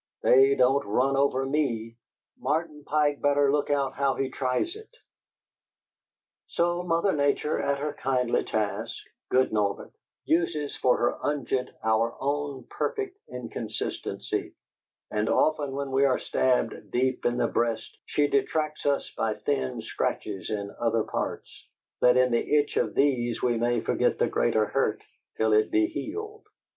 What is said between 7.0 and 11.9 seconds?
Nature at her kindly tasks, good Norbert, uses for her unguent